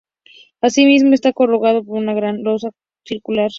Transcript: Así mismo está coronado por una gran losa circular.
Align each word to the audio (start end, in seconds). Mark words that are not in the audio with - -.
Así 0.61 0.87
mismo 0.87 1.13
está 1.13 1.31
coronado 1.31 1.83
por 1.85 1.95
una 1.95 2.15
gran 2.15 2.41
losa 2.41 2.71
circular. 3.05 3.49